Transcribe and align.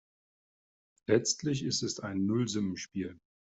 Letztlich 1.07 1.61
ist 1.61 1.83
es 1.83 1.99
ein 1.99 2.25
Nullsummenspiel. 2.25 3.19